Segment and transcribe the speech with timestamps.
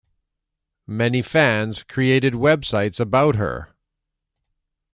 [0.87, 3.75] Many fans created websites about her.